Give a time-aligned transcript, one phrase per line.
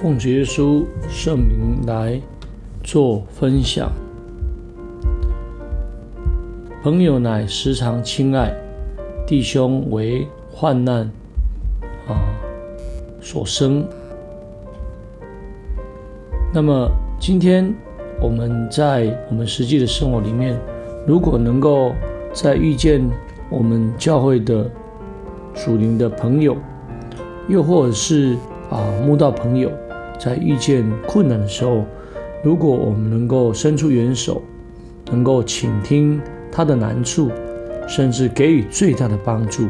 [0.00, 2.20] 奉主耶稣圣名来
[2.84, 3.90] 做分享。
[6.84, 8.54] 朋友乃时常亲爱，
[9.26, 11.00] 弟兄为患难
[12.06, 12.14] 啊
[13.20, 13.84] 所生。
[16.54, 17.74] 那么今天
[18.22, 20.56] 我们在我们实际的生活里面，
[21.08, 21.92] 如果能够
[22.32, 23.04] 在遇见
[23.50, 24.70] 我们教会的
[25.56, 26.56] 属灵的朋友，
[27.48, 28.36] 又或者是
[28.70, 29.72] 啊慕道朋友，
[30.18, 31.84] 在遇见困难的时候，
[32.42, 34.42] 如果我们能够伸出援手，
[35.10, 37.30] 能够倾听他的难处，
[37.86, 39.68] 甚至给予最大的帮助，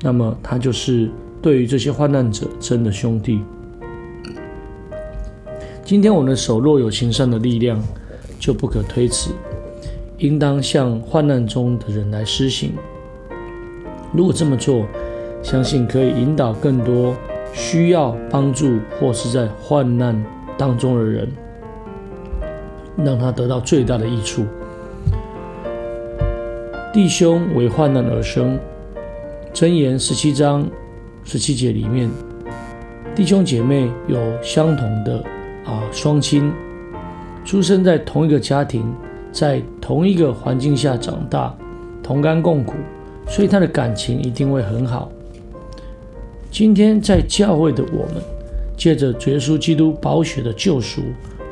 [0.00, 1.10] 那么他就是
[1.40, 3.42] 对于这些患难者真的兄弟。
[5.84, 7.82] 今天我们的手若有行善的力量，
[8.38, 9.30] 就不可推辞，
[10.18, 12.72] 应当向患难中的人来施行。
[14.12, 14.86] 如果这么做，
[15.42, 17.14] 相信可以引导更多
[17.52, 20.20] 需要帮助或是在患难
[20.56, 21.28] 当中的人，
[22.96, 24.46] 让他得到最大的益处。
[26.92, 28.58] 弟兄为患难而生，
[29.52, 30.68] 箴言十七章
[31.24, 32.10] 十七节里面，
[33.14, 35.22] 弟兄姐妹有相同的。
[35.64, 36.50] 啊，双亲
[37.44, 38.90] 出生在同一个家庭，
[39.30, 41.54] 在同一个环境下长大，
[42.02, 42.72] 同甘共苦，
[43.26, 45.12] 所以他的感情一定会很好。
[46.50, 48.22] 今天在教会的我们，
[48.76, 51.02] 借着耶稣基督宝血的救赎，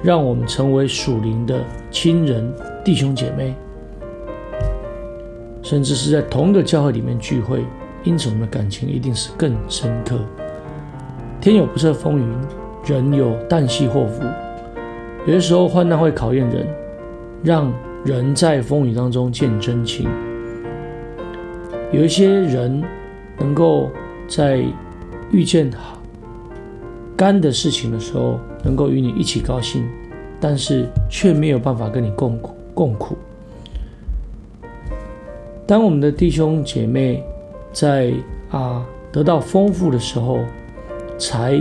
[0.02, 2.52] 让我们成为属灵的亲人、
[2.84, 3.54] 弟兄姐妹，
[5.62, 7.64] 甚至是在同一个教会里面聚会，
[8.04, 10.18] 因此我们的感情一定是更深刻。
[11.40, 12.26] 天有不测风云。
[12.88, 14.22] 人有旦夕祸福，
[15.26, 16.64] 有的时候患难会考验人，
[17.42, 17.72] 让
[18.04, 20.08] 人在风雨当中见真情。
[21.90, 22.80] 有一些人
[23.40, 23.90] 能够
[24.28, 24.62] 在
[25.30, 25.98] 遇见好
[27.16, 29.88] 干的事情的时候，能够与你一起高兴，
[30.40, 33.16] 但是却没有办法跟你共苦共苦。
[35.66, 37.24] 当我们的弟兄姐妹
[37.72, 38.12] 在
[38.50, 40.38] 啊得到丰富的时候，
[41.18, 41.60] 才。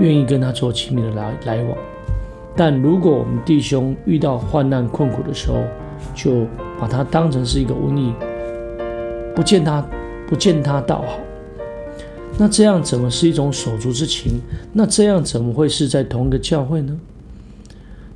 [0.00, 1.76] 愿意跟他做亲密的来来往，
[2.56, 5.58] 但如果我们弟兄遇到患难困苦的时候，
[6.14, 6.46] 就
[6.80, 8.14] 把他当成是一个瘟疫，
[9.34, 9.86] 不见他
[10.26, 11.18] 不见他倒好，
[12.38, 14.40] 那这样怎么是一种手足之情？
[14.72, 16.98] 那这样怎么会是在同一个教会呢？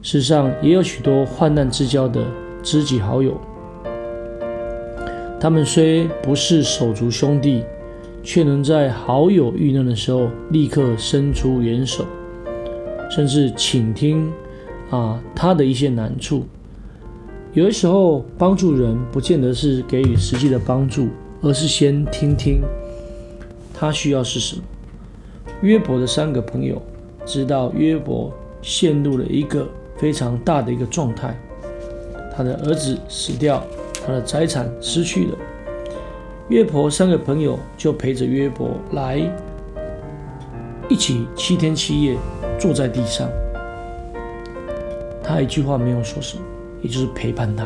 [0.02, 2.24] 世上也有许多患难之交的
[2.62, 3.38] 知己好友，
[5.40, 7.62] 他们虽不是手足兄弟。
[8.26, 12.06] 却能在好友遇难的时候立刻伸出援手，
[13.10, 14.32] 甚至倾听
[14.88, 16.46] 啊他的一些难处。
[17.52, 21.08] 有的时候帮助人不见得是给予实际的帮助，
[21.42, 22.62] 而是先听听
[23.74, 24.62] 他需要是什么。
[25.60, 26.80] 约伯的三个朋友
[27.26, 31.36] 知道约伯陷入了一个非常大的一个状态，
[32.34, 33.62] 他的儿子死掉，
[34.06, 35.38] 他的财产失去了。
[36.48, 39.20] 约伯三个朋友就陪着约伯来，
[40.88, 42.16] 一起七天七夜
[42.58, 43.28] 坐在地上。
[45.22, 46.44] 他一句话没有说什么，
[46.82, 47.64] 也就是陪伴他。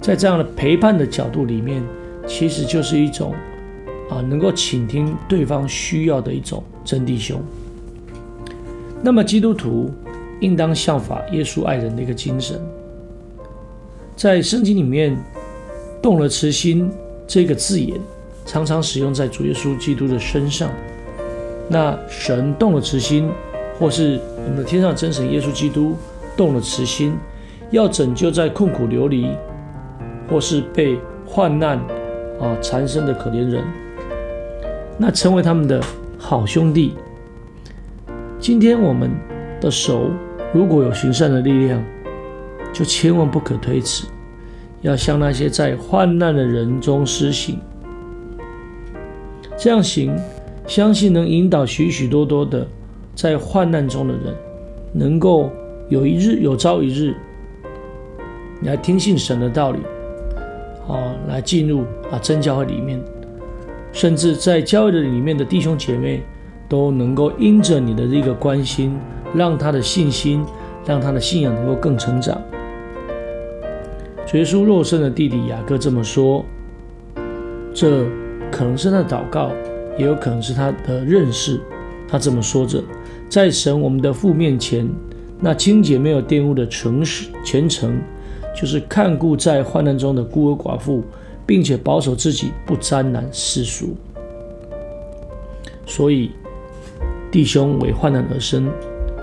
[0.00, 1.82] 在这样的陪伴的角度里面，
[2.26, 3.34] 其实就是一种
[4.14, 7.42] 啊，能够倾听对方需要的一种真弟兄。
[9.02, 9.90] 那么基督徒
[10.40, 12.60] 应当效法耶稣爱人的一个精神，
[14.14, 15.16] 在圣经里面
[16.00, 16.90] 动了慈心。
[17.26, 17.98] 这个字眼
[18.44, 20.70] 常常使用在主耶稣基督的身上。
[21.70, 23.30] 那神动了慈心，
[23.78, 25.96] 或是我们的天上真神耶稣基督
[26.36, 27.16] 动了慈心，
[27.70, 29.26] 要拯救在困苦流离
[30.28, 31.78] 或是被患难
[32.38, 33.64] 啊缠身的可怜人，
[34.98, 35.82] 那成为他们的
[36.18, 36.94] 好兄弟。
[38.38, 39.10] 今天我们
[39.60, 40.10] 的手
[40.52, 41.82] 如果有行善的力量，
[42.72, 44.06] 就千万不可推辞。
[44.82, 47.58] 要向那些在患难的人中施行，
[49.56, 50.14] 这样行，
[50.66, 52.66] 相信能引导许许多多的
[53.14, 54.34] 在患难中的人，
[54.92, 55.50] 能够
[55.88, 57.14] 有一日有朝一日
[58.60, 59.78] 来听信神的道理，
[60.86, 63.02] 啊，来进入啊真教会里面，
[63.94, 66.20] 甚至在教会的里面的弟兄姐妹
[66.68, 68.98] 都能够因着你的这个关心，
[69.32, 70.44] 让他的信心，
[70.84, 72.36] 让他的信仰能够更成长。
[74.32, 76.44] 耶稣肉身的弟弟雅各这么说，
[77.72, 78.04] 这
[78.50, 79.52] 可能是他的祷告，
[79.96, 81.60] 也有可能是他的认识。
[82.08, 82.82] 他这么说着，
[83.28, 84.90] 在神我们的父面前，
[85.38, 88.00] 那清洁没有玷污的诚实虔诚，
[88.56, 91.04] 就是看顾在患难中的孤儿寡妇，
[91.46, 93.96] 并且保守自己不沾染世俗。
[95.86, 96.30] 所以，
[97.30, 98.70] 弟兄为患难而生。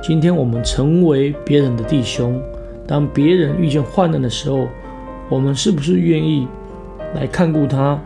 [0.02, 2.42] 今天我们成为别人的弟兄，
[2.88, 4.68] 当别人遇见患难的时候，
[5.30, 6.48] 我们是不是愿意
[7.16, 8.00] 来看顾他，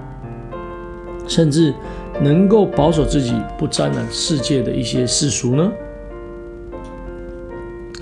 [1.28, 1.74] 甚至
[2.22, 5.72] 能够保守自己不沾染世界的一些世俗呢？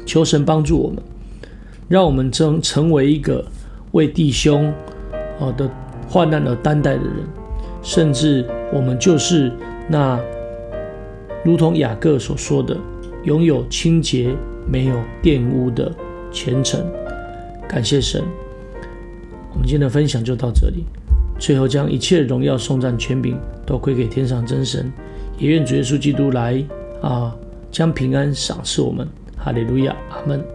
[0.06, 0.98] 求神帮助我们，
[1.88, 3.44] 让我们成成为一个
[3.92, 4.72] 为弟兄
[5.40, 5.70] 啊的
[6.14, 7.26] 患难而担待的人，
[7.82, 9.52] 甚至我们就是
[9.88, 10.20] 那
[11.44, 12.78] 如同雅各所说的，
[13.24, 14.30] 拥有清洁、
[14.72, 15.92] 没有玷污的
[16.32, 16.86] 虔诚。
[17.68, 18.22] 感谢神，
[19.54, 20.86] 我们今天的分享就到这里。
[21.40, 23.36] 最后，将一切荣耀、颂赞、权柄
[23.66, 24.94] 都归给天上真神，
[25.40, 26.64] 也愿主耶稣基督来
[27.02, 27.36] 啊，
[27.72, 29.08] 将平安赏赐我们。
[29.36, 30.46] 哈利路亚，阿门。